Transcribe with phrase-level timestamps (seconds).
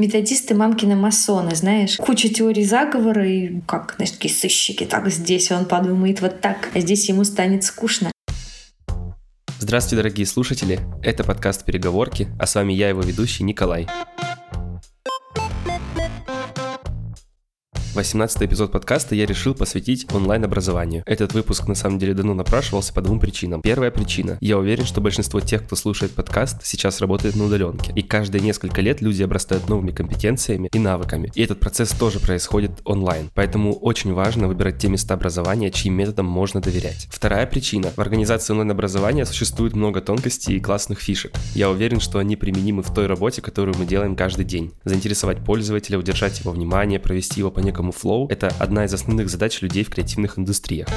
[0.00, 1.98] Методисты мамкины масоны, знаешь.
[1.98, 4.84] Куча теорий заговора и как, знаешь, такие сыщики.
[4.84, 8.10] Так, здесь он подумает вот так, а здесь ему станет скучно.
[9.58, 10.80] Здравствуйте, дорогие слушатели.
[11.02, 13.88] Это подкаст «Переговорки», а с вами я, его ведущий Николай.
[18.00, 21.02] 18 эпизод подкаста я решил посвятить онлайн-образованию.
[21.04, 23.60] Этот выпуск на самом деле давно напрашивался по двум причинам.
[23.60, 24.38] Первая причина.
[24.40, 27.92] Я уверен, что большинство тех, кто слушает подкаст, сейчас работает на удаленке.
[27.94, 31.30] И каждые несколько лет люди обрастают новыми компетенциями и навыками.
[31.34, 33.28] И этот процесс тоже происходит онлайн.
[33.34, 37.06] Поэтому очень важно выбирать те места образования, чьим методам можно доверять.
[37.10, 37.92] Вторая причина.
[37.94, 41.32] В организации онлайн-образования существует много тонкостей и классных фишек.
[41.54, 44.72] Я уверен, что они применимы в той работе, которую мы делаем каждый день.
[44.84, 49.28] Заинтересовать пользователя, удержать его внимание, провести его по некому некому флоу, это одна из основных
[49.28, 50.88] задач людей в креативных индустриях.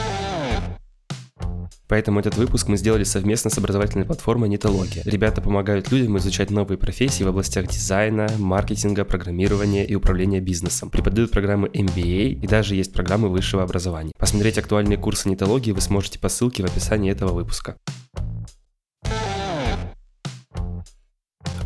[1.87, 5.03] Поэтому этот выпуск мы сделали совместно с образовательной платформой Нитология.
[5.05, 10.89] Ребята помогают людям изучать новые профессии в областях дизайна, маркетинга, программирования и управления бизнесом.
[10.89, 14.13] Преподают программы MBA и даже есть программы высшего образования.
[14.17, 17.75] Посмотреть актуальные курсы Нитологии вы сможете по ссылке в описании этого выпуска.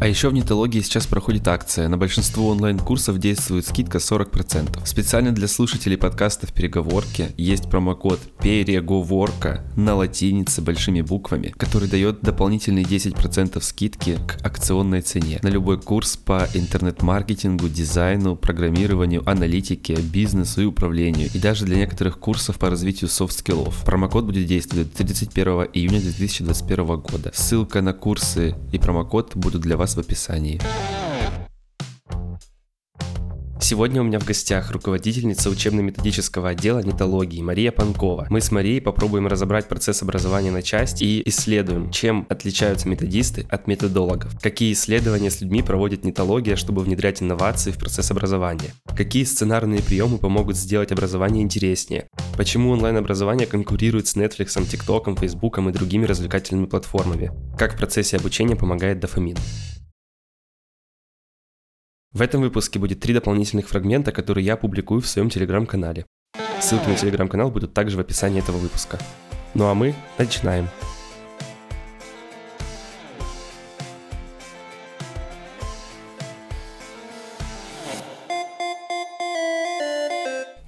[0.07, 1.89] А еще в Нетологии сейчас проходит акция.
[1.89, 4.85] На большинство онлайн-курсов действует скидка 40%.
[4.85, 12.85] Специально для слушателей подкастов «Переговорки» есть промокод «Переговорка» на латинице большими буквами, который дает дополнительные
[12.85, 20.65] 10% скидки к акционной цене на любой курс по интернет-маркетингу, дизайну, программированию, аналитике, бизнесу и
[20.67, 23.83] управлению, и даже для некоторых курсов по развитию soft skill ов.
[23.83, 27.33] Промокод будет действовать до 31 июня 2021 года.
[27.33, 30.61] Ссылка на курсы и промокод будут для вас в описании.
[33.59, 38.27] Сегодня у меня в гостях руководительница учебно-методического отдела нетологии Мария Панкова.
[38.29, 43.67] Мы с Марией попробуем разобрать процесс образования на части и исследуем, чем отличаются методисты от
[43.67, 49.81] методологов, какие исследования с людьми проводит нетология, чтобы внедрять инновации в процесс образования, какие сценарные
[49.81, 56.67] приемы помогут сделать образование интереснее, почему онлайн-образование конкурирует с Netflix, TikTok, Facebook и другими развлекательными
[56.67, 59.35] платформами, как в процессе обучения помогает дофамин.
[62.17, 66.07] В этом выпуске будет три дополнительных фрагмента, которые я публикую в своем телеграм-канале.
[66.59, 68.97] Ссылки на телеграм-канал будут также в описании этого выпуска.
[69.53, 70.67] Ну а мы начинаем.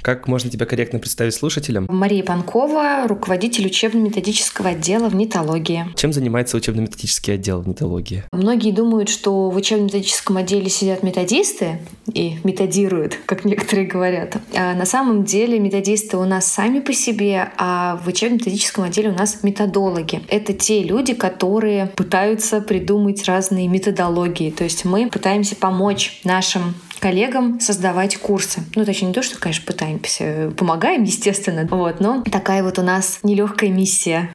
[0.02, 1.88] Как можно тебя корректно представить слушателям?
[1.90, 5.86] Мария Панкова, руководитель учебно-методического отдела в нетологии.
[5.96, 8.24] Чем занимается учебно-методический отдел в нетологии?
[8.32, 11.80] Многие думают, что в учебно-методическом отделе сидят методисты
[12.14, 14.38] и методируют, как некоторые говорят.
[14.56, 19.14] А на самом деле методисты у нас сами по себе, а в учебно-методическом отделе у
[19.14, 20.22] нас методологи.
[20.30, 24.52] Это те люди, которые пытаются придумать разные методологии.
[24.52, 28.62] То есть мы пытаемся помочь нашим коллегам создавать курсы.
[28.76, 33.20] Ну, точнее, не то, что, конечно, пытаемся, помогаем, естественно, вот, но такая вот у нас
[33.24, 34.32] нелегкая миссия.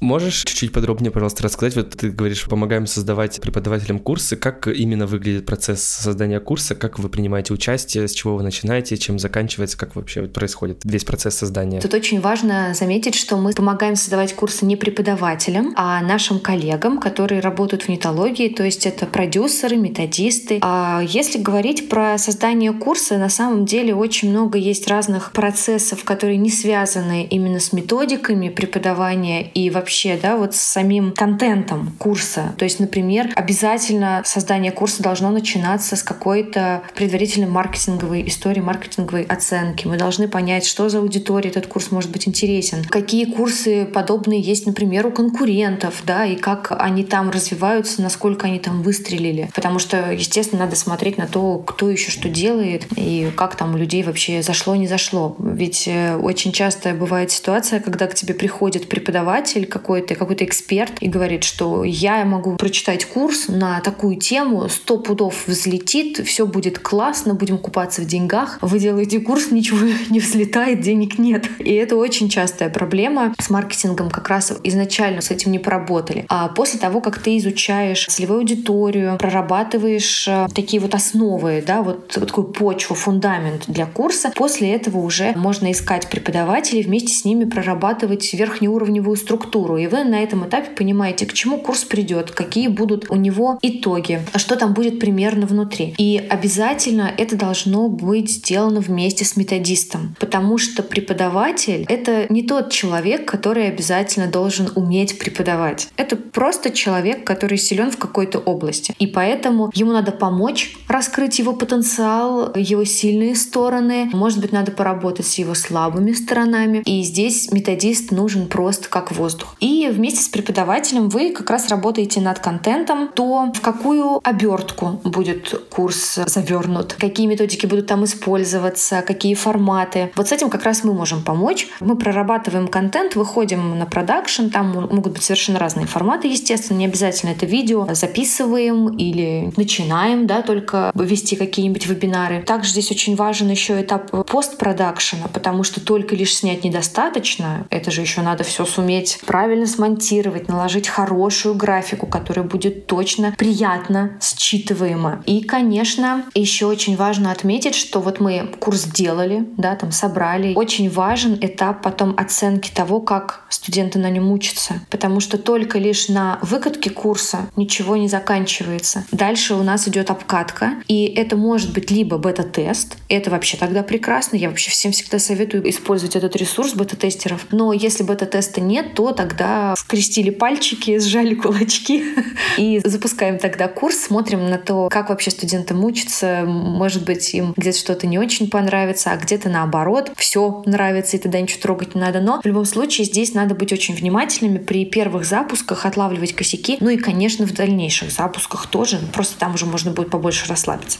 [0.00, 1.74] Можешь чуть-чуть подробнее, пожалуйста, рассказать?
[1.74, 4.36] Вот ты говоришь, помогаем создавать преподавателям курсы.
[4.36, 6.76] Как именно выглядит процесс создания курса?
[6.76, 8.06] Как вы принимаете участие?
[8.06, 8.96] С чего вы начинаете?
[8.96, 9.76] Чем заканчивается?
[9.76, 11.80] Как вообще происходит весь процесс создания?
[11.80, 17.40] Тут очень важно заметить, что мы помогаем создавать курсы не преподавателям, а нашим коллегам, которые
[17.40, 20.60] работают в нетологии, то есть это продюсеры, методисты.
[20.62, 26.36] А если говорить про создание курса, на самом деле очень много есть разных процессов, которые
[26.36, 32.52] не связаны именно с методиками преподавания и вообще вообще, да, вот с самим контентом курса.
[32.58, 39.86] То есть, например, обязательно создание курса должно начинаться с какой-то предварительной маркетинговой истории, маркетинговой оценки.
[39.86, 44.66] Мы должны понять, что за аудитория этот курс может быть интересен, какие курсы подобные есть,
[44.66, 49.50] например, у конкурентов, да, и как они там развиваются, насколько они там выстрелили.
[49.54, 53.78] Потому что, естественно, надо смотреть на то, кто еще что делает и как там у
[53.78, 55.34] людей вообще зашло, не зашло.
[55.38, 61.08] Ведь э, очень часто бывает ситуация, когда к тебе приходит преподаватель, какой-то какой-то эксперт и
[61.08, 67.34] говорит, что я могу прочитать курс на такую тему, сто пудов взлетит, все будет классно,
[67.34, 68.58] будем купаться в деньгах.
[68.60, 69.78] Вы делаете курс, ничего
[70.10, 71.48] не взлетает, денег нет.
[71.58, 76.24] И это очень частая проблема с маркетингом, как раз изначально с этим не поработали.
[76.28, 82.16] А после того, как ты изучаешь целевую аудиторию, прорабатываешь э, такие вот основы, да, вот,
[82.16, 87.44] вот такую почву, фундамент для курса, после этого уже можно искать преподавателей, вместе с ними
[87.44, 89.82] прорабатывать верхнеуровневую структуру второе.
[89.82, 94.22] И вы на этом этапе понимаете, к чему курс придет, какие будут у него итоги,
[94.36, 95.94] что там будет примерно внутри.
[95.98, 102.70] И обязательно это должно быть сделано вместе с методистом, потому что преподаватель— это не тот
[102.70, 105.88] человек, который обязательно должен уметь преподавать.
[105.96, 108.94] Это просто человек, который силен в какой-то области.
[108.98, 114.08] И поэтому ему надо помочь раскрыть его потенциал, его сильные стороны.
[114.12, 116.82] Может быть, надо поработать с его слабыми сторонами.
[116.84, 119.57] И здесь методист нужен просто как воздух.
[119.60, 125.54] И вместе с преподавателем вы как раз работаете над контентом, то в какую обертку будет
[125.70, 130.12] курс завернут, какие методики будут там использоваться, какие форматы.
[130.14, 131.68] Вот с этим как раз мы можем помочь.
[131.80, 137.30] Мы прорабатываем контент, выходим на продакшн, там могут быть совершенно разные форматы, естественно, не обязательно
[137.30, 142.42] это видео, записываем или начинаем, да, только вести какие-нибудь вебинары.
[142.42, 148.02] Также здесь очень важен еще этап постпродакшена, потому что только лишь снять недостаточно, это же
[148.02, 155.22] еще надо все суметь правильно смонтировать, наложить хорошую графику, которая будет точно приятно считываема.
[155.26, 160.54] И, конечно, еще очень важно отметить, что вот мы курс делали, да, там собрали.
[160.54, 166.08] Очень важен этап потом оценки того, как студенты на нем учатся, потому что только лишь
[166.08, 169.04] на выкатке курса ничего не заканчивается.
[169.12, 174.36] Дальше у нас идет обкатка, и это может быть либо бета-тест, это вообще тогда прекрасно,
[174.36, 179.37] я вообще всем всегда советую использовать этот ресурс бета-тестеров, но если бета-теста нет, то тогда
[179.76, 182.04] скрестили пальчики, сжали кулачки
[182.58, 187.78] и запускаем тогда курс, смотрим на то, как вообще студентам учатся, может быть, им где-то
[187.78, 192.20] что-то не очень понравится, а где-то наоборот, все нравится, и тогда ничего трогать не надо.
[192.20, 196.90] Но в любом случае здесь надо быть очень внимательными при первых запусках, отлавливать косяки, ну
[196.90, 200.98] и, конечно, в дальнейших запусках тоже, просто там уже можно будет побольше расслабиться.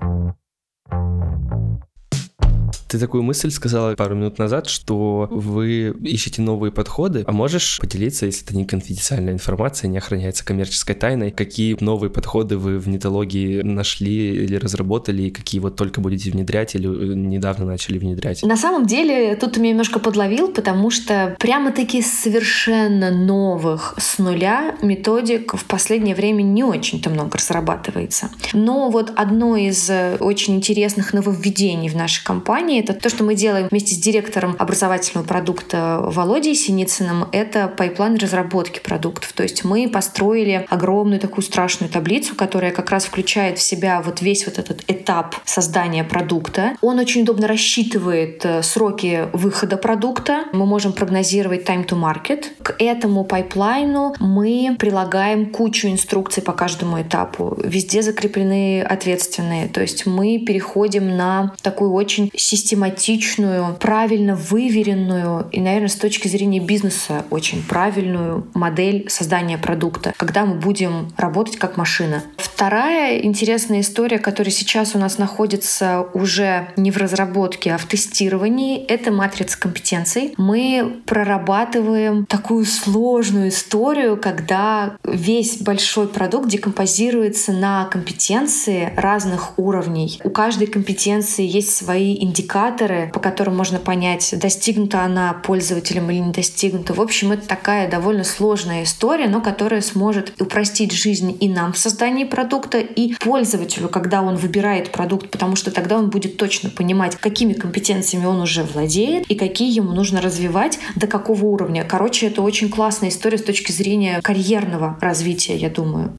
[2.88, 7.22] Ты такую мысль сказала пару минут назад, что вы ищете новые подходы.
[7.26, 12.56] А можешь поделиться, если это не конфиденциальная информация, не охраняется коммерческой тайной, какие новые подходы
[12.56, 17.66] вы в нетологии нашли или разработали, и какие вот только будете внедрять или э, недавно
[17.66, 18.42] начали внедрять?
[18.42, 24.76] На самом деле, тут ты меня немножко подловил, потому что прямо-таки совершенно новых с нуля
[24.80, 28.30] методик в последнее время не очень-то много разрабатывается.
[28.54, 33.34] Но вот одно из э, очень интересных нововведений в нашей компании это то, что мы
[33.34, 39.32] делаем вместе с директором образовательного продукта Володей Синицыным, это pipeline разработки продуктов.
[39.32, 44.20] То есть мы построили огромную такую страшную таблицу, которая как раз включает в себя вот
[44.22, 46.76] весь вот этот этап создания продукта.
[46.80, 50.44] Он очень удобно рассчитывает э, сроки выхода продукта.
[50.52, 52.46] Мы можем прогнозировать time to market.
[52.62, 57.56] К этому пайплайну мы прилагаем кучу инструкций по каждому этапу.
[57.62, 59.68] Везде закреплены ответственные.
[59.68, 66.28] То есть мы переходим на такую очень систематическую систематичную, правильно выверенную и, наверное, с точки
[66.28, 72.22] зрения бизнеса очень правильную модель создания продукта, когда мы будем работать как машина.
[72.36, 78.84] Вторая интересная история, которая сейчас у нас находится уже не в разработке, а в тестировании,
[78.84, 80.34] это матрица компетенций.
[80.36, 90.20] Мы прорабатываем такую сложную историю, когда весь большой продукт декомпозируется на компетенции разных уровней.
[90.22, 96.18] У каждой компетенции есть свои индикаторы индикаторы, по которым можно понять, достигнута она пользователем или
[96.18, 96.94] не достигнута.
[96.94, 101.78] В общем, это такая довольно сложная история, но которая сможет упростить жизнь и нам в
[101.78, 107.16] создании продукта, и пользователю, когда он выбирает продукт, потому что тогда он будет точно понимать,
[107.16, 111.84] какими компетенциями он уже владеет и какие ему нужно развивать, до какого уровня.
[111.84, 116.16] Короче, это очень классная история с точки зрения карьерного развития, я думаю.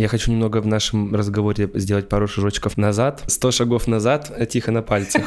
[0.00, 3.22] Я хочу немного в нашем разговоре сделать пару шажочков назад.
[3.26, 5.24] Сто шагов назад, тихо на пальцах.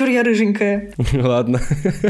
[0.00, 0.94] Чур я рыженькая.
[1.12, 1.60] Ладно,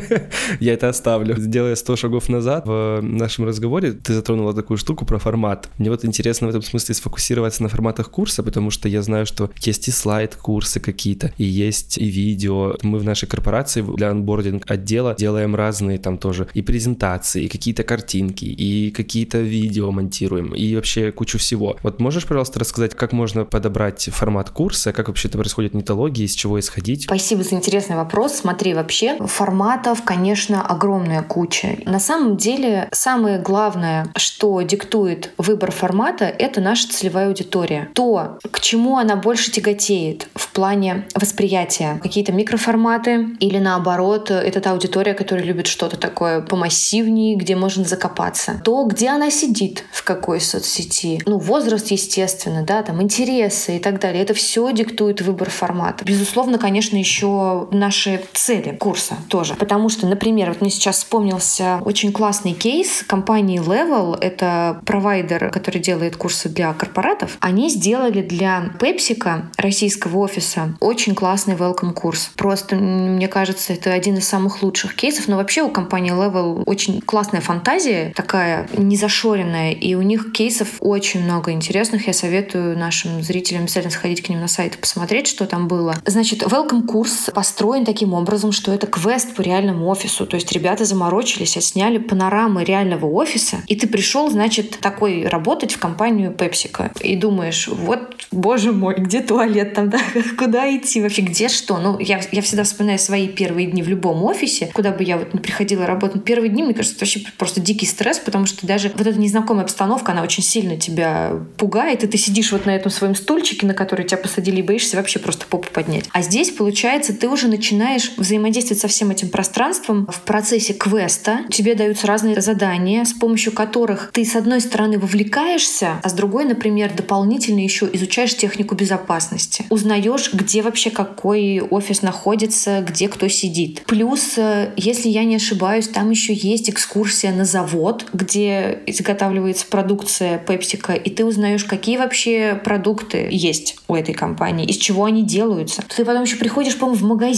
[0.61, 1.37] я это оставлю.
[1.37, 5.69] Сделая 100 шагов назад в нашем разговоре, ты затронула такую штуку про формат.
[5.77, 9.51] Мне вот интересно в этом смысле сфокусироваться на форматах курса, потому что я знаю, что
[9.65, 12.77] есть и слайд-курсы какие-то, и есть и видео.
[12.83, 17.83] Мы в нашей корпорации для анбординг отдела делаем разные там тоже и презентации, и какие-то
[17.83, 21.77] картинки, и какие-то видео монтируем, и вообще кучу всего.
[21.83, 26.35] Вот можешь, пожалуйста, рассказать, как можно подобрать формат курса, как вообще это происходит нетологии, из
[26.35, 27.03] чего исходить?
[27.03, 28.35] Спасибо за интерес интересный вопрос.
[28.35, 31.79] Смотри, вообще форматов, конечно, огромная куча.
[31.87, 37.89] На самом деле, самое главное, что диктует выбор формата, это наша целевая аудитория.
[37.95, 41.99] То, к чему она больше тяготеет в плане восприятия.
[42.03, 48.61] Какие-то микроформаты или наоборот, это та аудитория, которая любит что-то такое помассивнее, где можно закопаться.
[48.63, 51.23] То, где она сидит, в какой соцсети.
[51.25, 54.23] Ну, возраст, естественно, да, там интересы и так далее.
[54.23, 56.05] Это все диктует выбор формата.
[56.05, 59.55] Безусловно, конечно, еще наши цели курса тоже.
[59.55, 64.17] Потому что, например, вот мне сейчас вспомнился очень классный кейс компании Level.
[64.21, 67.37] Это провайдер, который делает курсы для корпоратов.
[67.41, 72.31] Они сделали для PepsiCo российского офиса очень классный welcome курс.
[72.37, 75.29] Просто, мне кажется, это один из самых лучших кейсов.
[75.29, 81.23] Но вообще у компании Level очень классная фантазия, такая незашоренная, и у них кейсов очень
[81.23, 82.07] много интересных.
[82.07, 85.95] Я советую нашим зрителям обязательно сходить к ним на сайт и посмотреть, что там было.
[86.07, 90.25] Значит, welcome курс построен таким образом, что это квест по реальному офису.
[90.25, 95.79] То есть ребята заморочились, отсняли панорамы реального офиса, и ты пришел, значит, такой работать в
[95.79, 96.91] компанию PepsiCo.
[97.03, 99.99] И думаешь, вот, боже мой, где туалет там, да?
[100.39, 101.21] Куда идти вообще?
[101.21, 101.77] Где что?
[101.77, 105.35] Ну, я, я всегда вспоминаю свои первые дни в любом офисе, куда бы я вот
[105.35, 106.25] не приходила работать.
[106.25, 109.65] Первые дни, мне кажется, это вообще просто дикий стресс, потому что даже вот эта незнакомая
[109.65, 113.75] обстановка, она очень сильно тебя пугает, и ты сидишь вот на этом своем стульчике, на
[113.75, 116.07] который тебя посадили, и боишься вообще просто попу поднять.
[116.13, 121.41] А здесь, получается, ты уже начинаешь взаимодействовать со всем этим пространством в процессе квеста.
[121.51, 126.45] Тебе даются разные задания, с помощью которых ты, с одной стороны, вовлекаешься, а с другой,
[126.45, 129.65] например, дополнительно еще изучаешь технику безопасности.
[129.71, 133.83] Узнаешь, где вообще какой офис находится, где кто сидит.
[133.87, 140.43] Плюс, э, если я не ошибаюсь, там еще есть экскурсия на завод, где изготавливается продукция
[140.45, 145.83] PepsiCo, и ты узнаешь, какие вообще продукты есть у этой компании, из чего они делаются.
[145.95, 147.30] Ты потом еще приходишь, по-моему, в магазин,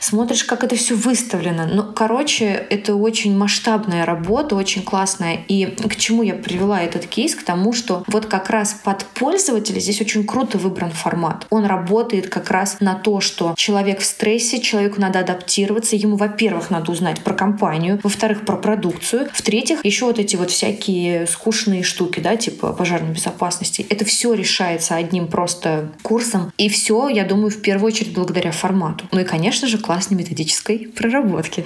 [0.00, 1.66] смотришь, как это все выставлено.
[1.66, 5.40] Ну, короче, это очень масштабная работа, очень классная.
[5.48, 7.34] И к чему я привела этот кейс?
[7.34, 11.46] К тому, что вот как раз под пользователя здесь очень круто выбран формат.
[11.50, 16.70] Он работает как раз на то, что человек в стрессе, человеку надо адаптироваться, ему, во-первых,
[16.70, 22.20] надо узнать про компанию, во-вторых, про продукцию, в-третьих, еще вот эти вот всякие скучные штуки,
[22.20, 23.86] да, типа пожарной безопасности.
[23.88, 26.52] Это все решается одним просто курсом.
[26.56, 29.06] И все, я думаю, в первую очередь благодаря формату.
[29.12, 31.64] Ну и, конечно же, классной методической проработки.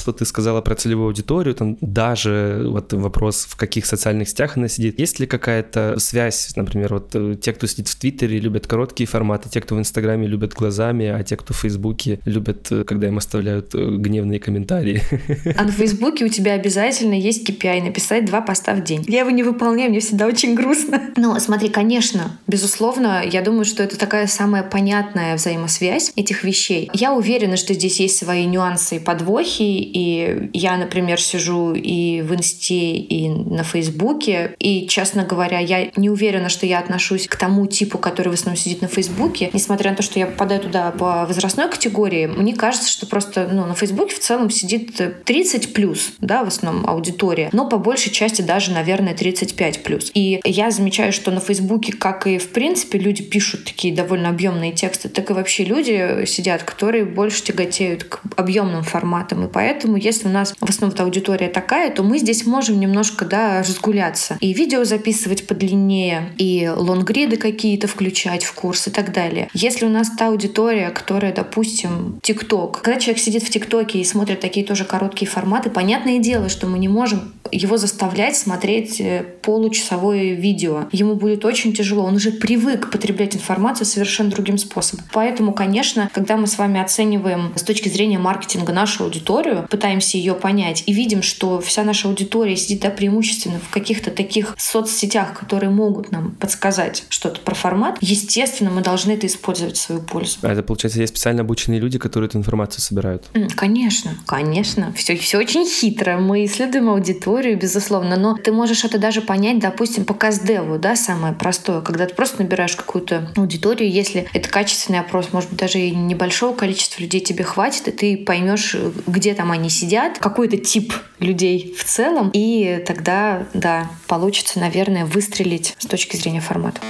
[0.00, 4.68] Что ты сказала про целевую аудиторию, там даже вот вопрос, в каких социальных сетях она
[4.68, 4.98] сидит.
[4.98, 9.48] Есть ли какая-то связь, например, вот э, те, кто сидит в Твиттере, любят короткие форматы,
[9.48, 13.18] те, кто в Инстаграме любят глазами, а те, кто в Фейсбуке любят, э, когда им
[13.18, 15.02] оставляют э, гневные комментарии.
[15.56, 19.04] А на Фейсбуке у тебя обязательно есть KPI, написать два поста в день.
[19.08, 21.10] Я его не выполняю, мне всегда очень грустно.
[21.16, 26.88] Но смотри, конечно, безусловно, я думаю, что это такая самая понятная взаимосвязь этих вещей.
[26.94, 32.34] Я уверена, что здесь есть свои нюансы и подвохи, и я, например, сижу и в
[32.34, 34.54] Инсте, и на Фейсбуке.
[34.58, 38.56] И, честно говоря, я не уверена, что я отношусь к тому типу, который в основном
[38.56, 39.50] сидит на Фейсбуке.
[39.52, 43.66] Несмотря на то, что я попадаю туда по возрастной категории, мне кажется, что просто ну,
[43.66, 47.50] на Фейсбуке в целом сидит 30 плюс, да, в основном аудитория.
[47.52, 50.10] Но по большей части даже, наверное, 35 плюс.
[50.14, 54.72] И я замечаю, что на Фейсбуке, как и в принципе, люди пишут такие довольно объемные
[54.72, 59.46] тексты, так и вообще люди сидят, которые больше тяготеют к объемным форматам.
[59.46, 63.24] И поэтому Поэтому, если у нас в основном аудитория такая, то мы здесь можем немножко
[63.24, 64.36] да, разгуляться.
[64.40, 69.48] И видео записывать подлиннее, и лонгриды какие-то включать в курс и так далее.
[69.54, 74.40] Если у нас та аудитория, которая, допустим, ТикТок, когда человек сидит в ТикТоке и смотрит
[74.40, 80.34] такие тоже короткие форматы, понятное дело, что мы не можем его заставлять смотреть э, получасовое
[80.34, 80.88] видео.
[80.92, 82.04] Ему будет очень тяжело.
[82.04, 85.04] Он уже привык потреблять информацию совершенно другим способом.
[85.12, 90.34] Поэтому, конечно, когда мы с вами оцениваем с точки зрения маркетинга нашу аудиторию, пытаемся ее
[90.34, 95.70] понять и видим, что вся наша аудитория сидит да, преимущественно в каких-то таких соцсетях, которые
[95.70, 100.38] могут нам подсказать что-то про формат, естественно, мы должны это использовать в свою пользу.
[100.42, 103.24] А это, получается, есть специально обученные люди, которые эту информацию собирают?
[103.56, 104.92] Конечно, конечно.
[104.96, 106.18] Все, все очень хитро.
[106.18, 111.34] Мы исследуем аудиторию, безусловно, но ты можешь это даже понять, допустим, по КСДеву, да, самое
[111.34, 115.90] простое, когда ты просто набираешь какую-то аудиторию, если это качественный опрос, может быть, даже и
[115.90, 118.74] небольшого количества людей тебе хватит, и ты поймешь,
[119.06, 125.04] где там они они сидят, какой-то тип людей в целом, и тогда, да, получится, наверное,
[125.04, 126.80] выстрелить с точки зрения формата.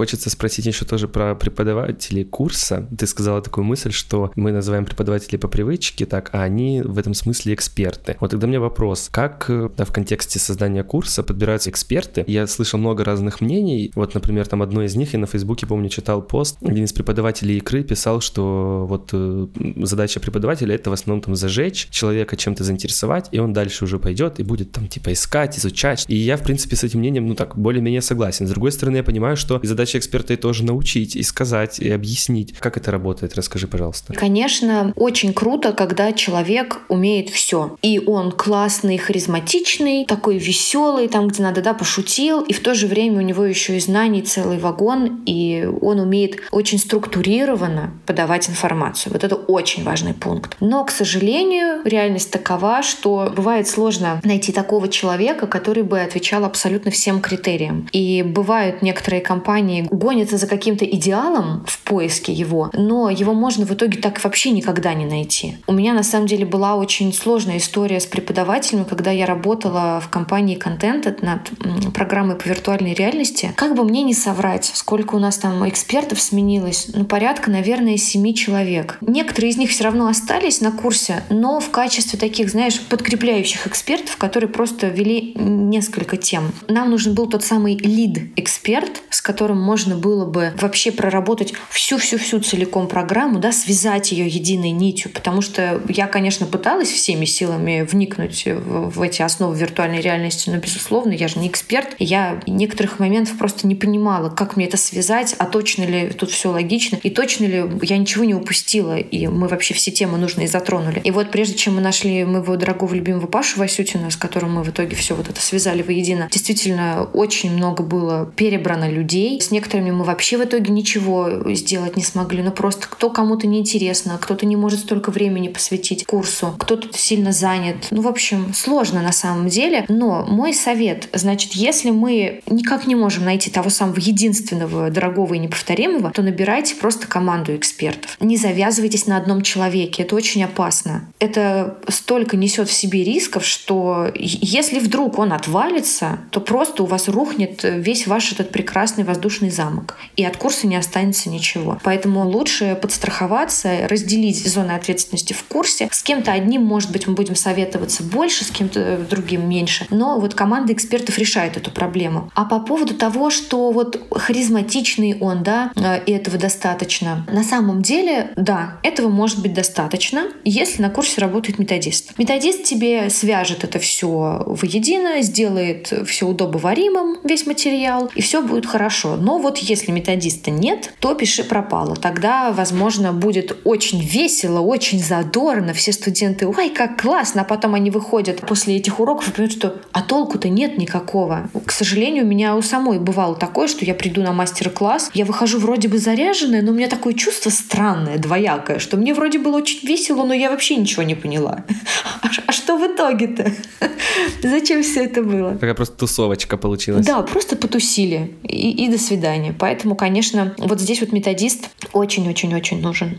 [0.00, 2.88] Хочется спросить еще тоже про преподавателей курса.
[2.98, 7.12] Ты сказала такую мысль, что мы называем преподавателей по привычке так, а они в этом
[7.12, 8.16] смысле эксперты.
[8.18, 9.44] Вот тогда у меня вопрос, как
[9.76, 12.24] да, в контексте создания курса подбираются эксперты?
[12.26, 13.92] Я слышал много разных мнений.
[13.94, 16.56] Вот, например, там одно из них, я на Фейсбуке, помню, читал пост.
[16.62, 19.48] Один из преподавателей игры писал, что вот э,
[19.82, 24.40] задача преподавателя— это в основном там зажечь человека, чем-то заинтересовать, и он дальше уже пойдет
[24.40, 26.06] и будет там типа искать, изучать.
[26.08, 28.46] И я, в принципе, с этим мнением, ну так, более-менее согласен.
[28.46, 31.90] С другой стороны, я понимаю, что задача задача эксперта и тоже научить, и сказать, и
[31.90, 32.54] объяснить.
[32.58, 33.34] Как это работает?
[33.34, 34.14] Расскажи, пожалуйста.
[34.14, 37.76] Конечно, очень круто, когда человек умеет все.
[37.82, 42.86] И он классный, харизматичный, такой веселый, там, где надо, да, пошутил, и в то же
[42.86, 49.12] время у него еще и знаний целый вагон, и он умеет очень структурированно подавать информацию.
[49.12, 50.56] Вот это очень важный пункт.
[50.60, 56.90] Но, к сожалению, реальность такова, что бывает сложно найти такого человека, который бы отвечал абсолютно
[56.90, 57.88] всем критериям.
[57.92, 63.72] И бывают некоторые компании гонятся за каким-то идеалом в поиске его, но его можно в
[63.72, 65.56] итоге так вообще никогда не найти.
[65.66, 70.08] У меня на самом деле была очень сложная история с преподавателем, когда я работала в
[70.08, 73.52] компании Content над программой по виртуальной реальности.
[73.56, 76.88] Как бы мне не соврать, сколько у нас там экспертов сменилось?
[76.94, 78.98] Ну, порядка, наверное, семи человек.
[79.00, 84.16] Некоторые из них все равно остались на курсе, но в качестве таких, знаешь, подкрепляющих экспертов,
[84.16, 86.52] которые просто вели несколько тем.
[86.68, 92.88] Нам нужен был тот самый лид-эксперт, с которым можно было бы вообще проработать всю-всю-всю целиком
[92.88, 98.90] программу, да, связать ее единой нитью, потому что я, конечно, пыталась всеми силами вникнуть в,
[98.90, 103.68] в эти основы виртуальной реальности, но, безусловно, я же не эксперт, я некоторых моментов просто
[103.68, 107.64] не понимала, как мне это связать, а точно ли тут все логично, и точно ли
[107.82, 111.00] я ничего не упустила, и мы вообще все темы нужные затронули.
[111.04, 114.70] И вот прежде чем мы нашли моего дорогого любимого Пашу Васютина, с которым мы в
[114.70, 119.40] итоге все вот это связали воедино, действительно очень много было перебрано людей.
[119.40, 122.42] С некоторыми мы вообще в итоге ничего сделать не смогли.
[122.42, 127.88] Ну просто кто кому-то неинтересно, кто-то не может столько времени посвятить курсу, кто-то сильно занят.
[127.90, 129.84] Ну, в общем, сложно на самом деле.
[129.88, 135.38] Но мой совет, значит, если мы никак не можем найти того самого единственного, дорогого и
[135.38, 138.16] неповторимого, то набирайте просто команду экспертов.
[138.20, 140.02] Не завязывайтесь на одном человеке.
[140.02, 141.08] Это очень опасно.
[141.18, 147.08] Это столько несет в себе рисков, что если вдруг он отвалится, то просто у вас
[147.08, 149.96] рухнет весь ваш этот прекрасный воздушный замок.
[150.16, 151.78] И от курса не останется ничего.
[151.82, 155.88] Поэтому лучше подстраховаться, разделить зоны ответственности в курсе.
[155.90, 159.86] С кем-то одним, может быть, мы будем советоваться больше, с кем-то другим меньше.
[159.90, 162.30] Но вот команда экспертов решает эту проблему.
[162.34, 167.26] А по поводу того, что вот харизматичный он, да, э, и этого достаточно.
[167.30, 172.18] На самом деле, да, этого может быть достаточно, если на курсе работает методист.
[172.18, 179.16] Методист тебе свяжет это все воедино, сделает все удобоваримым, весь материал, и все будет хорошо.
[179.16, 181.96] Но вот если методиста нет, то пиши пропало.
[181.96, 185.72] Тогда, возможно, будет очень весело, очень задорно.
[185.72, 189.76] Все студенты, ой, как классно, а потом они выходят после этих уроков и понимают, что
[189.92, 191.50] а толку-то нет никакого.
[191.66, 195.58] К сожалению, у меня у самой бывало такое, что я приду на мастер-класс, я выхожу
[195.58, 199.86] вроде бы заряженная, но у меня такое чувство странное, двоякое, что мне вроде было очень
[199.86, 201.64] весело, но я вообще ничего не поняла.
[202.22, 203.52] А, а что в итоге-то?
[204.42, 205.52] Зачем все это было?
[205.52, 207.06] Такая просто тусовочка получилась.
[207.06, 208.34] Да, просто потусили.
[208.42, 209.19] И, и до свидания.
[209.58, 213.18] Поэтому, конечно, вот здесь вот методист очень-очень-очень нужен.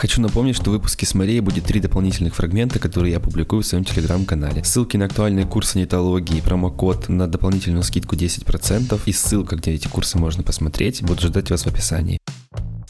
[0.00, 3.66] Хочу напомнить, что в выпуске с Марией будет три дополнительных фрагмента, которые я публикую в
[3.66, 4.62] своем телеграм-канале.
[4.62, 10.16] Ссылки на актуальные курсы нетологии, промокод на дополнительную скидку 10% и ссылка, где эти курсы
[10.16, 12.18] можно посмотреть, будут ждать вас в описании.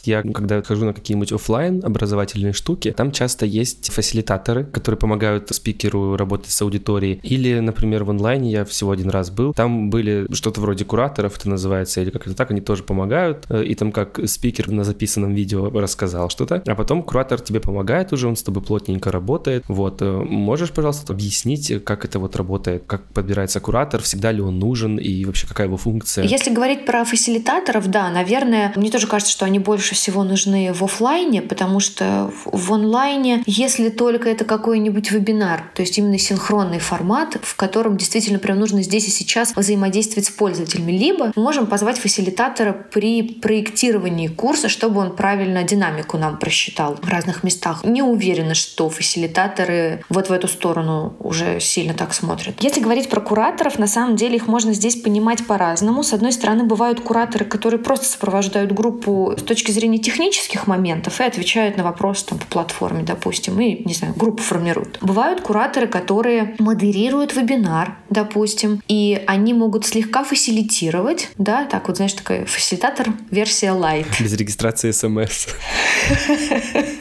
[0.03, 6.15] Я, когда хожу на какие-нибудь офлайн образовательные штуки, там часто есть фасилитаторы, которые помогают спикеру
[6.15, 7.19] работать с аудиторией.
[7.23, 11.49] Или, например, в онлайне я всего один раз был, там были что-то вроде кураторов, это
[11.49, 13.45] называется, или как-то так, они тоже помогают.
[13.49, 18.13] Э, и там как спикер на записанном видео рассказал что-то, а потом куратор тебе помогает
[18.13, 19.63] уже, он с тобой плотненько работает.
[19.67, 24.59] Вот, э, можешь, пожалуйста, объяснить, как это вот работает, как подбирается куратор, всегда ли он
[24.59, 26.23] нужен и вообще какая его функция?
[26.25, 29.59] Если говорить про фасилитаторов, да, наверное, мне тоже кажется, что они
[29.89, 35.81] больше всего нужны в офлайне, потому что в онлайне, если только это какой-нибудь вебинар, то
[35.81, 40.91] есть именно синхронный формат, в котором действительно прям нужно здесь и сейчас взаимодействовать с пользователями,
[40.91, 47.09] либо мы можем позвать фасилитатора при проектировании курса, чтобы он правильно динамику нам просчитал в
[47.09, 47.83] разных местах.
[47.83, 52.61] Не уверена, что фасилитаторы вот в эту сторону уже сильно так смотрят.
[52.61, 56.03] Если говорить про кураторов, на самом деле их можно здесь понимать по-разному.
[56.03, 61.23] С одной стороны, бывают кураторы, которые просто сопровождают группу с точки зрения технических моментов и
[61.23, 64.97] отвечают на вопросы там, по платформе, допустим, и, не знаю, группу формируют.
[65.01, 72.13] Бывают кураторы, которые модерируют вебинар, допустим, и они могут слегка фасилитировать, да, так вот, знаешь,
[72.13, 74.07] такой фасилитатор версия light.
[74.19, 75.47] Без регистрации смс.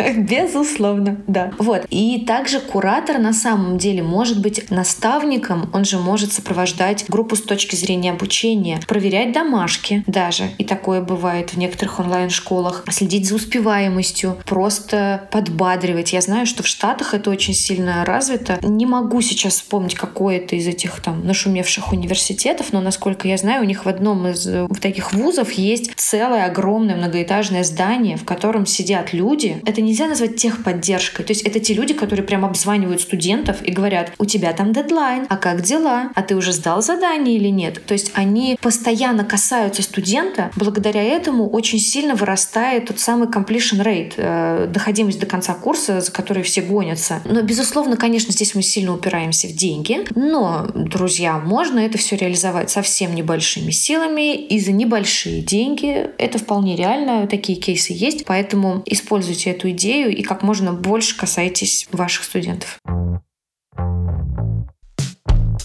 [0.16, 1.52] Безусловно, да.
[1.58, 1.86] Вот.
[1.90, 7.42] И также куратор на самом деле может быть наставником, он же может сопровождать группу с
[7.42, 10.50] точки зрения обучения, проверять домашки даже.
[10.58, 16.12] И такое бывает в некоторых онлайн-школах школах, следить за успеваемостью, просто подбадривать.
[16.12, 18.58] Я знаю, что в Штатах это очень сильно развито.
[18.62, 23.62] Не могу сейчас вспомнить, какой это из этих там нашумевших университетов, но, насколько я знаю,
[23.62, 28.66] у них в одном из э, таких вузов есть целое огромное многоэтажное здание, в котором
[28.66, 29.60] сидят люди.
[29.64, 31.24] Это нельзя назвать техподдержкой.
[31.24, 35.26] То есть это те люди, которые прям обзванивают студентов и говорят, у тебя там дедлайн,
[35.28, 36.10] а как дела?
[36.14, 37.84] А ты уже сдал задание или нет?
[37.86, 40.50] То есть они постоянно касаются студента.
[40.56, 42.14] Благодаря этому очень сильно
[42.58, 47.20] вырастает тот самый completion rate, э, доходимость до конца курса, за который все гонятся.
[47.24, 50.04] Но, безусловно, конечно, здесь мы сильно упираемся в деньги.
[50.14, 56.10] Но, друзья, можно это все реализовать совсем небольшими силами и за небольшие деньги.
[56.18, 58.24] Это вполне реально, такие кейсы есть.
[58.24, 62.78] Поэтому используйте эту идею и как можно больше касайтесь ваших студентов.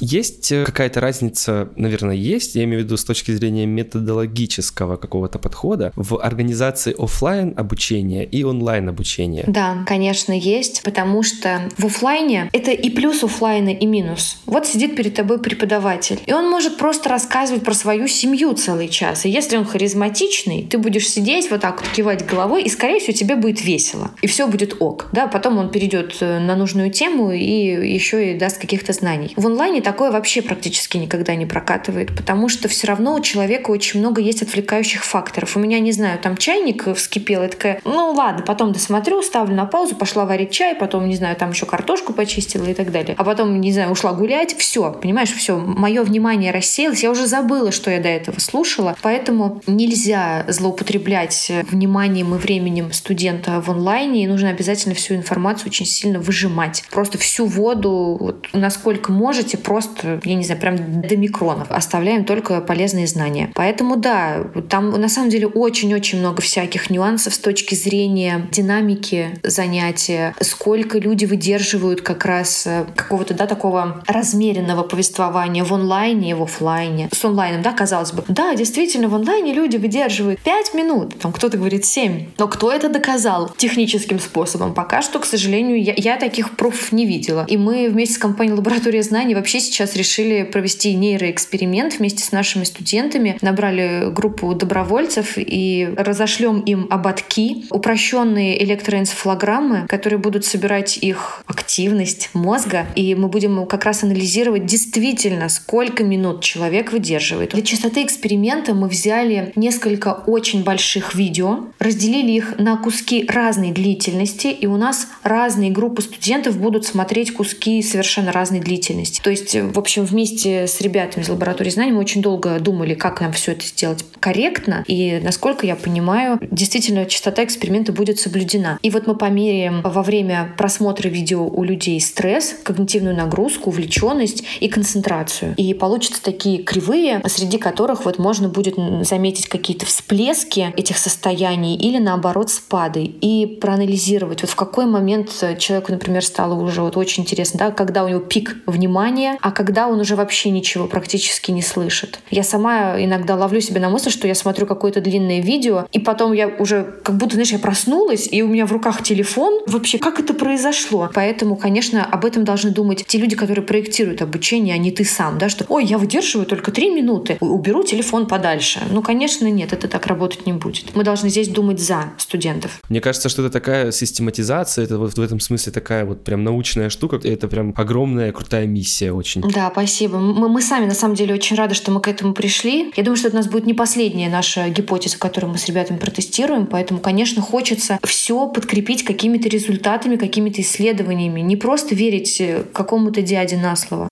[0.05, 5.39] Есть э, какая-то разница, наверное, есть, я имею в виду с точки зрения методологического какого-то
[5.39, 9.45] подхода в организации офлайн обучения и онлайн обучения?
[9.47, 14.39] Да, конечно, есть, потому что в офлайне это и плюс офлайна, и минус.
[14.45, 19.25] Вот сидит перед тобой преподаватель, и он может просто рассказывать про свою семью целый час.
[19.25, 23.13] И если он харизматичный, ты будешь сидеть вот так вот кивать головой, и, скорее всего,
[23.13, 24.11] тебе будет весело.
[24.21, 25.07] И все будет ок.
[25.13, 29.31] Да, потом он перейдет э, на нужную тему и еще и даст каких-то знаний.
[29.37, 33.69] В онлайне так такое вообще практически никогда не прокатывает, потому что все равно у человека
[33.69, 35.55] очень много есть отвлекающих факторов.
[35.55, 39.65] У меня, не знаю, там чайник вскипел, и такая, ну ладно, потом досмотрю, ставлю на
[39.65, 43.13] паузу, пошла варить чай, потом, не знаю, там еще картошку почистила и так далее.
[43.19, 47.71] А потом, не знаю, ушла гулять, все, понимаешь, все, мое внимание рассеялось, я уже забыла,
[47.71, 54.27] что я до этого слушала, поэтому нельзя злоупотреблять вниманием и временем студента в онлайне, и
[54.27, 56.83] нужно обязательно всю информацию очень сильно выжимать.
[56.89, 61.71] Просто всю воду, вот, насколько можете, просто просто, я не знаю, прям до микронов.
[61.71, 63.51] Оставляем только полезные знания.
[63.55, 70.35] Поэтому да, там на самом деле очень-очень много всяких нюансов с точки зрения динамики занятия,
[70.41, 76.43] сколько люди выдерживают как раз э, какого-то, да, такого размеренного повествования в онлайне и в
[76.43, 77.09] офлайне.
[77.11, 78.23] С онлайном, да, казалось бы.
[78.27, 82.27] Да, действительно, в онлайне люди выдерживают 5 минут, там кто-то говорит 7.
[82.37, 84.73] Но кто это доказал техническим способом?
[84.73, 87.45] Пока что, к сожалению, я, я таких пруфов не видела.
[87.47, 92.63] И мы вместе с компанией «Лаборатория знаний» вообще сейчас решили провести нейроэксперимент вместе с нашими
[92.63, 93.37] студентами.
[93.41, 102.85] Набрали группу добровольцев и разошлем им ободки, упрощенные электроэнцефалограммы, которые будут собирать их активность мозга.
[102.95, 107.51] И мы будем как раз анализировать действительно, сколько минут человек выдерживает.
[107.51, 114.47] Для частоты эксперимента мы взяли несколько очень больших видео, разделили их на куски разной длительности,
[114.47, 119.21] и у нас разные группы студентов будут смотреть куски совершенно разной длительности.
[119.21, 123.21] То есть в общем, вместе с ребятами из лаборатории знаний мы очень долго думали, как
[123.21, 124.83] нам все это сделать корректно.
[124.87, 128.79] И, насколько я понимаю, действительно частота эксперимента будет соблюдена.
[128.81, 134.67] И вот мы померяем во время просмотра видео у людей стресс, когнитивную нагрузку, увлеченность и
[134.67, 135.53] концентрацию.
[135.57, 141.97] И получатся такие кривые, среди которых вот можно будет заметить какие-то всплески этих состояний или
[141.97, 143.03] наоборот спады.
[143.03, 148.03] И проанализировать, вот в какой момент человеку, например, стало уже вот очень интересно, да, когда
[148.03, 152.19] у него пик внимания, а когда он уже вообще ничего практически не слышит.
[152.29, 156.33] Я сама иногда ловлю себя на мысли, что я смотрю какое-то длинное видео, и потом
[156.33, 159.61] я уже как будто, знаешь, я проснулась, и у меня в руках телефон.
[159.67, 161.09] Вообще, как это произошло?
[161.13, 165.37] Поэтому, конечно, об этом должны думать те люди, которые проектируют обучение, а не ты сам,
[165.37, 168.81] да, что, ой, я выдерживаю только три минуты, уберу телефон подальше.
[168.89, 170.95] Ну, конечно, нет, это так работать не будет.
[170.95, 172.79] Мы должны здесь думать за студентов.
[172.89, 176.89] Мне кажется, что это такая систематизация, это вот в этом смысле такая вот прям научная
[176.89, 179.42] штука, это прям огромная крутая миссия очень.
[179.43, 180.19] Да, спасибо.
[180.19, 182.93] Мы, мы сами, на самом деле, очень рады, что мы к этому пришли.
[182.95, 185.97] Я думаю, что это у нас будет не последняя наша гипотеза, которую мы с ребятами
[185.97, 186.65] протестируем.
[186.65, 191.41] Поэтому, конечно, хочется все подкрепить какими-то результатами, какими-то исследованиями.
[191.41, 192.41] Не просто верить
[192.73, 194.07] какому-то дяде на слово.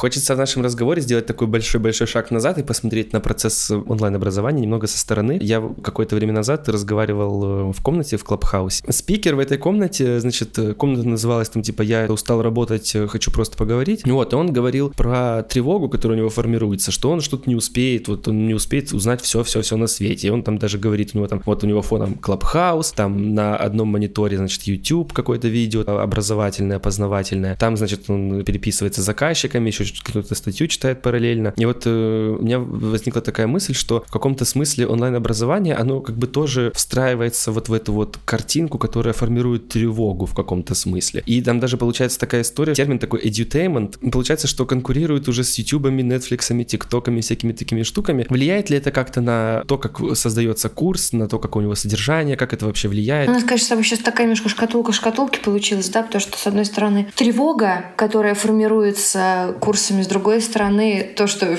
[0.00, 4.86] Хочется в нашем разговоре сделать такой большой-большой шаг назад и посмотреть на процесс онлайн-образования немного
[4.86, 5.38] со стороны.
[5.42, 8.82] Я какое-то время назад разговаривал э, в комнате в Клабхаусе.
[8.88, 13.30] Спикер в этой комнате, значит, э, комната называлась там типа «Я устал работать, э, хочу
[13.30, 14.06] просто поговорить».
[14.06, 18.08] Вот, и он говорил про тревогу, которая у него формируется, что он что-то не успеет,
[18.08, 20.28] вот он не успеет узнать все-все-все на свете.
[20.28, 23.54] И он там даже говорит, у него там, вот у него фоном Клабхаус, там на
[23.54, 27.54] одном мониторе, значит, YouTube какое-то видео образовательное, познавательное.
[27.56, 31.54] Там, значит, он переписывается с заказчиками, еще какую-то статью читает параллельно.
[31.56, 36.16] И вот э, у меня возникла такая мысль, что в каком-то смысле онлайн-образование, оно как
[36.16, 41.22] бы тоже встраивается вот в эту вот картинку, которая формирует тревогу в каком-то смысле.
[41.26, 46.02] И там даже получается такая история, термин такой edutainment, получается, что конкурирует уже с ютубами,
[46.02, 48.26] нетфликсами, тиктоками, всякими такими штуками.
[48.28, 52.36] Влияет ли это как-то на то, как создается курс, на то, как у него содержание,
[52.36, 53.28] как это вообще влияет?
[53.28, 57.08] У нас, конечно, сейчас такая немножко шкатулка шкатулки получилась, да, потому что, с одной стороны,
[57.14, 61.56] тревога, которая формируется курсами, с другой стороны, то, что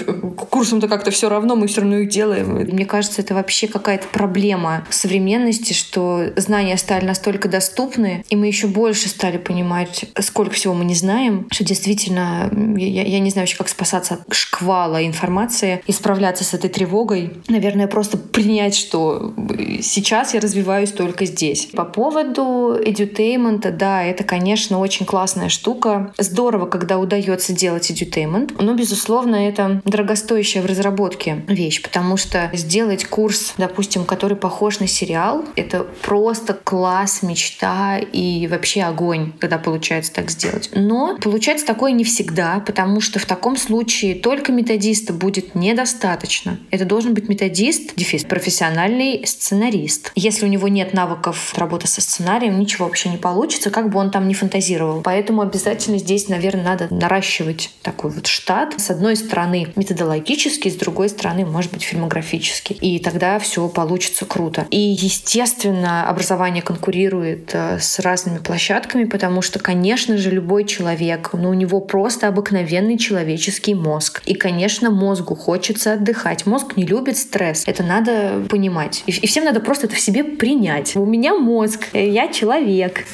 [0.52, 2.54] курсам-то как-то все равно, мы все равно их делаем.
[2.54, 8.68] Мне кажется, это вообще какая-то проблема современности, что знания стали настолько доступны, и мы еще
[8.68, 13.58] больше стали понимать, сколько всего мы не знаем, что действительно, я, я не знаю вообще,
[13.58, 17.34] как спасаться от шквала информации и справляться с этой тревогой.
[17.48, 19.34] Наверное, просто принять, что
[19.82, 21.70] сейчас я развиваюсь только здесь.
[21.74, 26.14] По поводу edutainment, да, это, конечно, очень классная штука.
[26.20, 33.06] Здорово, когда удается делать edutainment, но, безусловно, это дорогостоящая в разработке вещь, потому что сделать
[33.06, 40.14] курс, допустим, который похож на сериал, это просто класс, мечта и вообще огонь, когда получается
[40.14, 40.70] так сделать.
[40.74, 46.60] Но получается такое не всегда, потому что в таком случае только методиста будет недостаточно.
[46.70, 50.12] Это должен быть методист, дефис, профессиональный сценарист.
[50.16, 54.12] Если у него нет навыков работы со сценарием, ничего вообще не получится, как бы он
[54.12, 55.02] там не фантазировал.
[55.02, 58.80] Поэтому обязательно здесь, наверное, надо наращивать такой вот штат.
[58.80, 62.74] С одной стороны методологически, с другой стороны, может быть, фильмографически.
[62.74, 64.68] И тогда все получится круто.
[64.72, 71.50] И, естественно, образование конкурирует э, с разными площадками, потому что, конечно же, любой человек, ну,
[71.50, 74.22] у него просто обыкновенный человеческий мозг.
[74.26, 76.46] И, конечно, мозгу хочется отдыхать.
[76.46, 77.64] Мозг не любит стресс.
[77.66, 79.04] Это надо понимать.
[79.06, 80.96] И, и всем надо просто это в себе принять.
[80.96, 83.06] У меня мозг, я человек.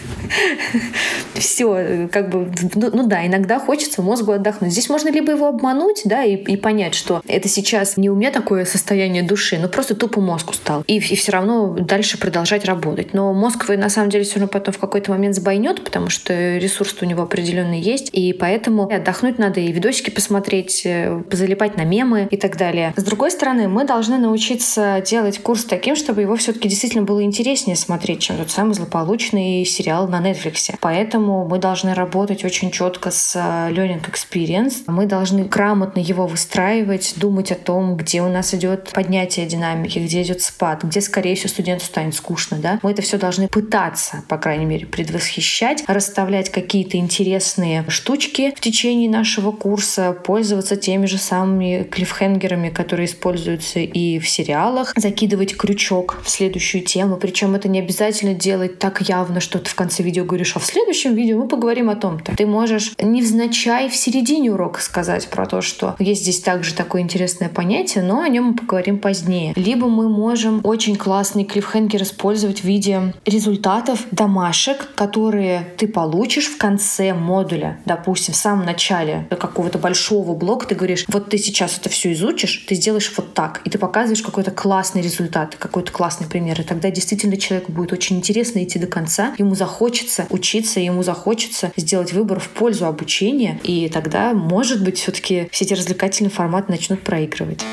[1.33, 4.73] Все, как бы, ну, ну да, иногда хочется мозгу отдохнуть.
[4.77, 8.29] Здесь можно либо его обмануть, да, и, и понять, что это сейчас не у меня
[8.29, 10.83] такое состояние души, но просто тупо мозг устал.
[10.85, 13.15] И, и все равно дальше продолжать работать.
[13.15, 16.57] Но мозг вы на самом деле все равно потом в какой-то момент сбойнет, потому что
[16.57, 21.83] ресурс у него определенный есть, и поэтому отдохнуть надо и видосики посмотреть, э, залипать на
[21.83, 22.93] мемы и так далее.
[22.95, 27.75] С другой стороны, мы должны научиться делать курс таким, чтобы его все-таки действительно было интереснее
[27.75, 30.75] смотреть, чем тот самый злополучный сериал на Netflix.
[30.81, 34.56] Поэтому мы должны работать очень четко с э, learning experience.
[34.87, 40.21] Мы должны грамотно его выстраивать, думать о том, где у нас идет поднятие динамики, где
[40.21, 42.57] идет спад, где, скорее всего, студенту станет скучно.
[42.57, 42.79] Да?
[42.83, 49.09] Мы это все должны пытаться, по крайней мере, предвосхищать, расставлять какие-то интересные штучки в течение
[49.09, 56.29] нашего курса, пользоваться теми же самыми клиффхенгерами, которые используются и в сериалах, закидывать крючок в
[56.29, 57.17] следующую тему.
[57.17, 60.65] Причем это не обязательно делать так явно, что ты в конце видео говоришь, а в
[60.65, 62.35] следующем видео мы поговорим о том-то.
[62.35, 67.49] Ты можешь невзначай в середине урока сказать про то, что есть здесь также такое интересное
[67.49, 69.53] понятие, но о нем мы поговорим позднее.
[69.55, 76.57] Либо мы можем очень классный клиффхенгер использовать в виде результатов домашек, которые ты получишь в
[76.57, 77.79] конце модуля.
[77.85, 82.65] Допустим, в самом начале какого-то большого блока ты говоришь, вот ты сейчас это все изучишь,
[82.67, 86.59] ты сделаешь вот так, и ты показываешь какой-то классный результат, какой-то классный пример.
[86.59, 91.71] И тогда действительно человеку будет очень интересно идти до конца, ему захочется учиться, ему захочется
[91.75, 97.01] сделать выбор в пользу обучения, и тогда, может быть, все-таки все эти развлекательные форматы начнут
[97.01, 97.63] проигрывать.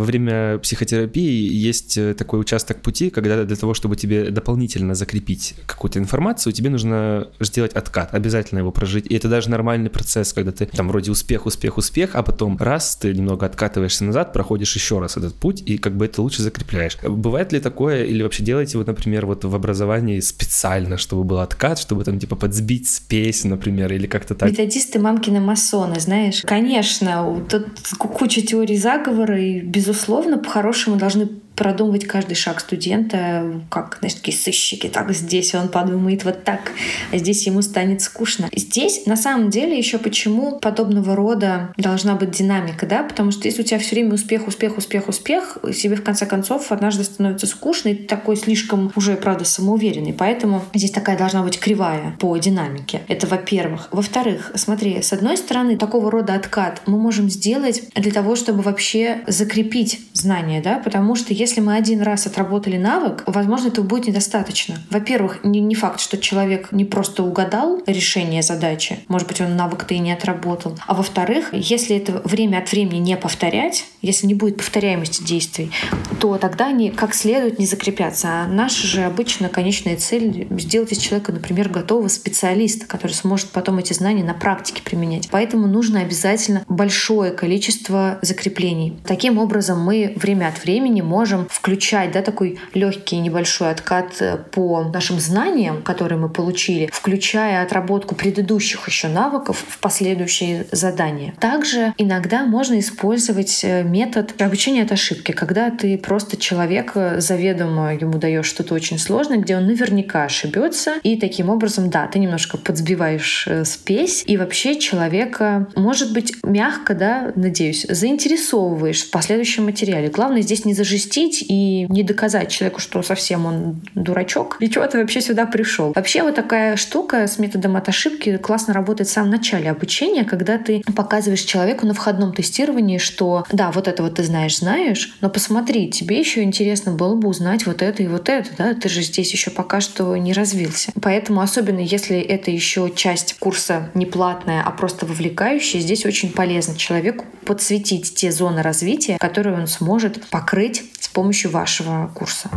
[0.00, 5.54] Во время психотерапии есть э, такой участок пути, когда для того, чтобы тебе дополнительно закрепить
[5.66, 9.04] какую-то информацию, тебе нужно сделать откат, обязательно его прожить.
[9.10, 12.96] И это даже нормальный процесс, когда ты там вроде успех, успех, успех, а потом раз
[12.96, 16.96] ты немного откатываешься назад, проходишь еще раз этот путь, и как бы это лучше закрепляешь.
[17.02, 21.78] Бывает ли такое, или вообще делаете вот, например, вот в образовании специально, чтобы был откат,
[21.78, 24.50] чтобы там типа подсбить спесь, например, или как-то так?
[24.50, 26.40] Методисты мамкины масоны, знаешь.
[26.46, 27.66] Конечно, тут
[27.98, 31.28] куча теорий заговора и без безусловно, по-хорошему должны
[31.60, 34.86] продумывать каждый шаг студента, как, знаешь, такие сыщики.
[34.86, 36.72] Так, здесь он подумает вот так,
[37.12, 38.48] а здесь ему станет скучно.
[38.56, 43.02] Здесь, на самом деле, еще почему подобного рода должна быть динамика, да?
[43.02, 46.72] Потому что если у тебя все время успех, успех, успех, успех, себе в конце концов
[46.72, 50.14] однажды становится скучно, и ты такой слишком уже, правда, самоуверенный.
[50.14, 53.02] Поэтому здесь такая должна быть кривая по динамике.
[53.06, 53.88] Это во-первых.
[53.90, 59.24] Во-вторых, смотри, с одной стороны, такого рода откат мы можем сделать для того, чтобы вообще
[59.26, 60.78] закрепить знания, да?
[60.78, 64.78] Потому что если если мы один раз отработали навык, возможно, этого будет недостаточно.
[64.88, 69.94] Во-первых, не, не факт, что человек не просто угадал решение задачи, может быть, он навык-то
[69.94, 70.78] и не отработал.
[70.86, 75.72] А во-вторых, если это время от времени не повторять, если не будет повторяемости действий,
[76.20, 78.28] то тогда они как следует не закрепятся.
[78.28, 83.78] А наша же обычно конечная цель— сделать из человека, например, готового специалиста, который сможет потом
[83.78, 85.28] эти знания на практике применять.
[85.32, 88.96] Поэтому нужно обязательно большое количество закреплений.
[89.04, 94.82] Таким образом, мы время от времени можем включать да, такой легкий небольшой откат э, по
[94.82, 101.34] нашим знаниям, которые мы получили, включая отработку предыдущих еще навыков в последующие задания.
[101.40, 107.94] Также иногда можно использовать э, метод обучения от ошибки, когда ты просто человек э, заведомо
[107.94, 112.58] ему даешь что-то очень сложное, где он наверняка ошибется, и таким образом, да, ты немножко
[112.58, 120.08] подсбиваешь спесь, и вообще человека, может быть, мягко, да, надеюсь, заинтересовываешь в последующем материале.
[120.08, 124.98] Главное здесь не зажестить и не доказать человеку, что совсем он дурачок, и чего ты
[124.98, 125.92] вообще сюда пришел.
[125.94, 130.58] Вообще вот такая штука с методом от ошибки классно работает в самом начале обучения, когда
[130.58, 135.30] ты показываешь человеку на входном тестировании, что да, вот это вот ты знаешь, знаешь, но
[135.30, 139.02] посмотри, тебе еще интересно было бы узнать вот это и вот это, да, ты же
[139.02, 140.92] здесь еще пока что не развился.
[141.00, 146.76] Поэтому особенно если это еще часть курса не платная, а просто вовлекающая, здесь очень полезно
[146.76, 152.50] человеку подсветить те зоны развития, которые он сможет покрыть с помощью вашего курса.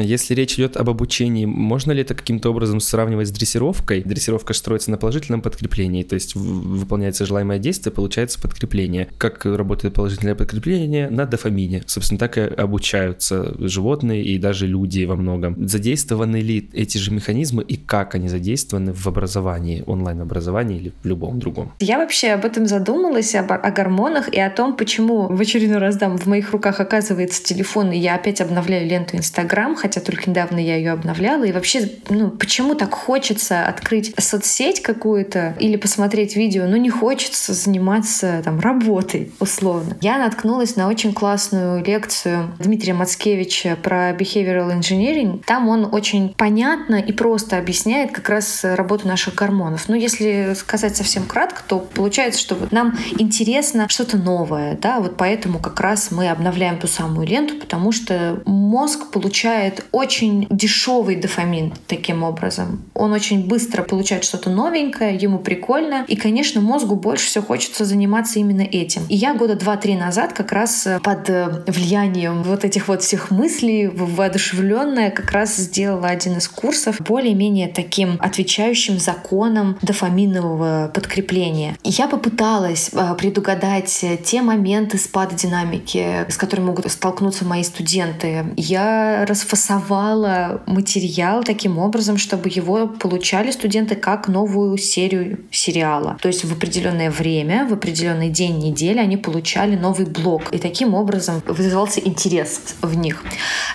[0.00, 4.02] Если речь идет об обучении, можно ли это каким-то образом сравнивать с дрессировкой?
[4.02, 9.08] Дрессировка строится на положительном подкреплении, то есть выполняется желаемое действие, получается подкрепление.
[9.18, 11.08] Как работает положительное подкрепление?
[11.10, 11.82] На дофамине.
[11.86, 15.68] Собственно, так и обучаются животные и даже люди во многом.
[15.68, 21.38] Задействованы ли эти же механизмы и как они задействованы в образовании, онлайн-образовании или в любом
[21.38, 21.72] другом?
[21.80, 25.96] Я вообще об этом задумалась, об, о гормонах и о том, почему в очередной раз
[25.96, 30.58] дам в моих руках оказывается телефон, и я опять обновляю ленту Инстаграм, хотя только недавно
[30.58, 31.44] я ее обновляла.
[31.44, 37.54] И вообще, ну, почему так хочется открыть соцсеть какую-то или посмотреть видео, но не хочется
[37.54, 39.96] заниматься там работой, условно.
[40.02, 45.42] Я наткнулась на очень классную лекцию Дмитрия Мацкевича про behavioral engineering.
[45.46, 49.88] Там он очень понятно и просто объясняет как раз работу наших гормонов.
[49.88, 55.16] Но если сказать совсем кратко, то получается, что вот нам интересно что-то новое, да, вот
[55.16, 61.74] поэтому как раз мы обновляем ту самую ленту, потому что мозг получает очень дешевый дофамин
[61.86, 62.84] таким образом.
[62.94, 68.38] Он очень быстро получает что-то новенькое, ему прикольно, и, конечно, мозгу больше всего хочется заниматься
[68.38, 69.02] именно этим.
[69.08, 73.30] И я года два-три назад как раз э, под э, влиянием вот этих вот всех
[73.30, 81.76] мыслей, воодушевленная, как раз сделала один из курсов более-менее таким отвечающим законам дофаминового подкрепления.
[81.82, 88.46] И я попыталась э, предугадать те моменты спада динамики, с которыми могут столкнуться мои студенты.
[88.56, 96.16] Я расфасовала рисовала материал таким образом, чтобы его получали студенты как новую серию сериала.
[96.22, 100.42] То есть в определенное время, в определенный день недели они получали новый блок.
[100.52, 103.24] И таким образом вызывался интерес в них.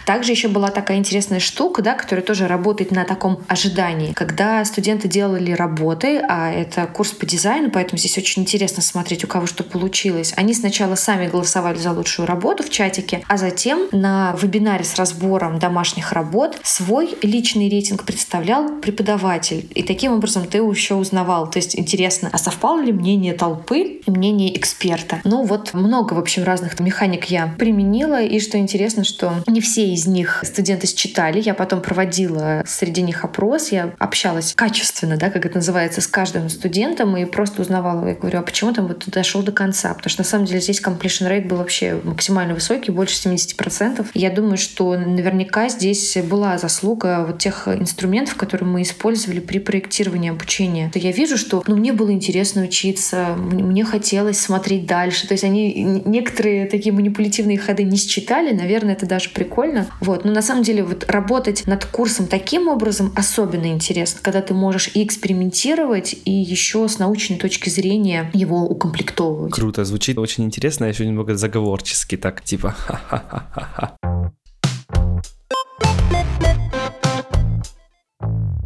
[0.06, 4.14] Также еще была такая интересная штука, да, которая тоже работает на таком ожидании.
[4.14, 9.28] Когда студенты делали работы, а это курс по дизайну, поэтому здесь очень интересно смотреть, у
[9.28, 10.34] кого что получилось.
[10.38, 15.60] Они сначала сами голосовали за лучшую работу в чатике, а затем на вебинаре с разбором
[15.60, 19.68] домашних домашних работ свой личный рейтинг представлял преподаватель.
[19.74, 21.50] И таким образом ты еще узнавал.
[21.50, 25.20] То есть интересно, а совпало ли мнение толпы и мнение эксперта?
[25.24, 28.22] Ну вот много, в общем, разных механик я применила.
[28.22, 31.42] И что интересно, что не все из них студенты считали.
[31.42, 33.72] Я потом проводила среди них опрос.
[33.72, 38.08] Я общалась качественно, да, как это называется, с каждым студентом и просто узнавала.
[38.08, 39.92] Я говорю, а почему там вот дошел до конца?
[39.96, 44.06] Потому что на самом деле здесь completion rate был вообще максимально высокий, больше 70%.
[44.14, 50.32] Я думаю, что наверняка здесь была заслуга вот тех инструментов, которые мы использовали при проектировании
[50.32, 50.90] обучения.
[50.92, 55.28] То я вижу, что ну, мне было интересно учиться, мне хотелось смотреть дальше.
[55.28, 59.88] То есть они некоторые такие манипулятивные ходы не считали, наверное, это даже прикольно.
[60.00, 60.26] Вот.
[60.26, 64.92] Но на самом деле вот работать над курсом таким образом особенно интересно, когда ты можешь
[64.94, 69.54] и экспериментировать, и еще с научной точки зрения его укомплектовывать.
[69.54, 72.76] Круто, звучит очень интересно, еще немного заговорчески, так типа.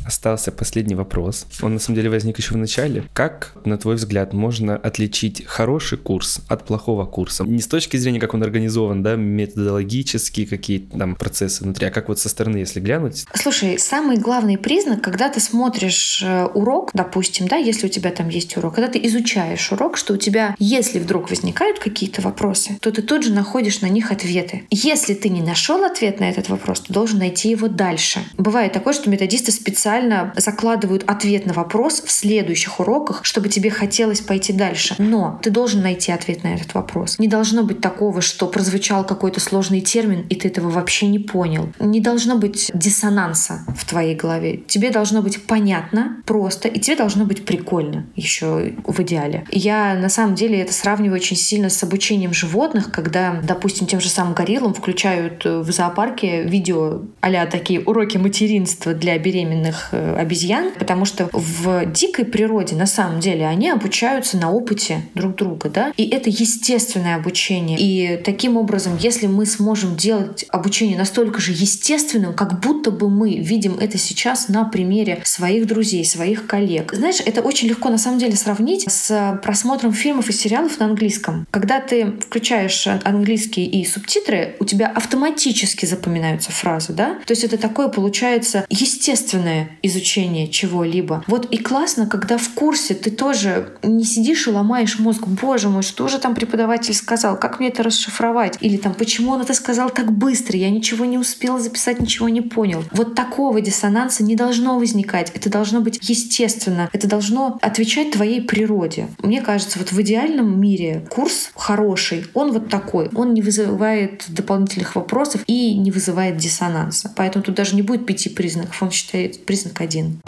[0.08, 1.46] остался последний вопрос.
[1.62, 3.04] Он на самом деле возник еще в начале.
[3.14, 7.44] Как, на твой взгляд, можно отличить хороший курс от плохого курса?
[7.44, 12.08] Не с точки зрения, как он организован, да, методологические какие-то там процессы внутри, а как
[12.08, 13.26] вот со стороны, если глянуть?
[13.34, 18.30] Слушай, самый главный признак, когда ты смотришь э, урок, допустим, да, если у тебя там
[18.30, 22.92] есть урок, когда ты изучаешь урок, что у тебя, если вдруг возникают какие-то вопросы, то
[22.92, 24.64] ты тут же находишь на них ответы.
[24.70, 28.20] Если ты не нашел ответ на этот вопрос, ты должен найти его дальше.
[28.38, 33.70] Бывает такое, что методисты специально специально закладывают ответ на вопрос в следующих уроках, чтобы тебе
[33.70, 34.96] хотелось пойти дальше.
[35.00, 37.18] Но ты должен найти ответ на этот вопрос.
[37.18, 41.70] Не должно быть такого, что прозвучал какой-то сложный термин, и ты этого вообще не понял.
[41.80, 44.58] Не должно быть диссонанса в твоей голове.
[44.68, 49.46] Тебе должно быть понятно, просто, и тебе должно быть прикольно еще в идеале.
[49.52, 54.10] Я на самом деле это сравниваю очень сильно с обучением животных, когда, допустим, тем же
[54.10, 61.06] самым гориллам включают в зоопарке видео а такие уроки материнства для беременных э, обезьян, потому
[61.06, 66.08] что в дикой природе на самом деле они обучаются на опыте друг друга, да, и
[66.08, 67.78] это естественное обучение.
[67.80, 73.38] И таким образом, если мы сможем делать обучение настолько же естественным, как будто бы мы
[73.38, 76.94] видим это сейчас на примере своих друзей, своих коллег.
[76.94, 81.48] Знаешь, это очень легко на самом деле сравнить с просмотром фильмов и сериалов на английском.
[81.52, 87.18] Когда ты включаешь английский и субтитры, у тебя автоматически запоминаются фразы, да?
[87.26, 91.24] То есть это такое получается естественное изучение чего-либо.
[91.28, 95.28] Вот и классно, когда в курсе ты тоже не сидишь и ломаешь мозг.
[95.28, 97.38] Боже мой, что же там преподаватель сказал?
[97.38, 98.58] Как мне это расшифровать?
[98.62, 100.58] Или там, почему он это сказал так быстро?
[100.58, 102.84] Я ничего не успела записать, ничего не понял.
[102.92, 105.32] Вот такого диссонанса не должно возникать.
[105.34, 106.90] Это должно быть естественно.
[106.94, 109.08] Это должно отвечать твоей природе.
[109.22, 113.10] Мне кажется, вот в идеальном мире курс хороший, он вот такой.
[113.16, 117.12] Он не вызывает дополнительных вопросов и не вызывает диссонанса.
[117.16, 120.22] Поэтому тут даже не будет пяти признаков, он считает признак один.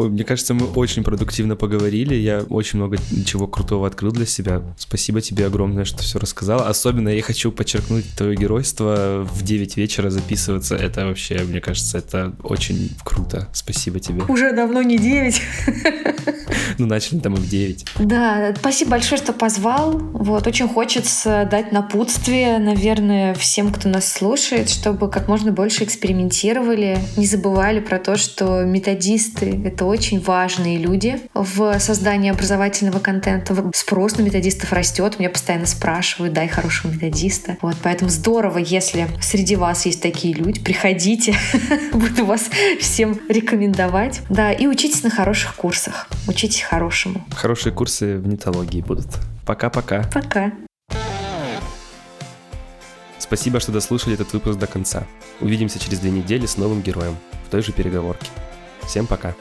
[0.00, 2.14] Ой, мне кажется, мы очень продуктивно поговорили.
[2.14, 2.96] Я очень много
[3.26, 4.62] чего крутого открыл для себя.
[4.78, 6.62] Спасибо тебе огромное, что все рассказал.
[6.66, 10.74] Особенно я хочу подчеркнуть твое геройство в 9 вечера записываться.
[10.74, 13.46] Это вообще, мне кажется, это очень круто.
[13.52, 14.22] Спасибо тебе.
[14.22, 15.42] Уже давно не 9.
[16.78, 17.84] Ну, начали там и в 9.
[18.00, 19.92] Да, спасибо большое, что позвал.
[19.92, 26.98] Вот, очень хочется дать напутствие, наверное, всем, кто нас слушает, чтобы как можно больше экспериментировали,
[27.16, 33.54] не забывали про то, что методисты— это очень важные люди в создании образовательного контента.
[33.74, 37.58] Спрос на методистов растет, меня постоянно спрашивают, дай хорошего методиста.
[37.60, 41.34] Вот, поэтому здорово, если среди вас есть такие люди, приходите,
[41.92, 42.48] буду вас
[42.80, 44.22] всем рекомендовать.
[44.28, 47.24] Да, и учитесь на хороших курсах, учитесь хорошему.
[47.32, 49.08] Хорошие курсы в нетологии будут.
[49.44, 50.04] Пока-пока.
[50.14, 50.52] Пока.
[53.18, 55.06] Спасибо, что дослушали этот выпуск до конца.
[55.40, 57.16] Увидимся через две недели с новым героем
[57.46, 58.26] в той же переговорке.
[58.86, 59.34] Всем пока.